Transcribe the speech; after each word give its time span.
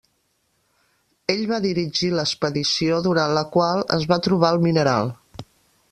Ell 1.33 1.43
va 1.51 1.59
dirigir 1.65 2.09
l'expedició 2.19 2.97
durant 3.09 3.37
la 3.41 3.47
qual 3.57 3.85
es 4.01 4.11
va 4.13 4.21
trobar 4.29 4.55
el 4.57 4.63
mineral. 4.69 5.17